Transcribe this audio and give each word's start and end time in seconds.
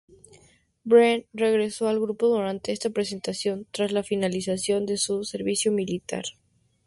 Brent 0.83 1.27
regresó 1.31 1.87
al 1.87 1.99
grupo 1.99 2.25
durante 2.27 2.71
esta 2.71 2.89
presentación, 2.89 3.67
tras 3.69 3.91
la 3.91 4.01
finalización 4.01 4.87
de 4.87 4.97
su 4.97 5.23
servicio 5.25 5.71
militar. 5.71 6.23